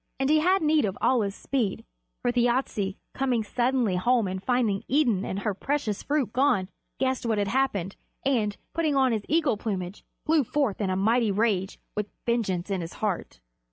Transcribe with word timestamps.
And 0.19 0.31
he 0.31 0.39
had 0.39 0.63
need 0.63 0.83
of 0.85 0.97
all 0.99 1.21
his 1.21 1.35
speed, 1.35 1.85
for 2.23 2.31
Thjasse, 2.31 2.95
coming 3.13 3.43
suddenly 3.43 3.97
home 3.97 4.27
and 4.27 4.41
finding 4.41 4.83
Idun 4.89 5.23
and 5.23 5.37
her 5.41 5.53
precious 5.53 6.01
fruit 6.01 6.33
gone, 6.33 6.69
guessed 6.99 7.23
what 7.23 7.37
had 7.37 7.49
happened, 7.49 7.95
and, 8.25 8.57
putting 8.73 8.95
on 8.95 9.11
his 9.11 9.21
eagle 9.29 9.57
plumage, 9.57 10.03
flew 10.25 10.43
forth 10.43 10.81
in 10.81 10.89
a 10.89 10.95
mighty 10.95 11.29
rage, 11.31 11.77
with 11.95 12.09
vengeance 12.25 12.71
in 12.71 12.81
his 12.81 12.93
heart. 12.93 13.41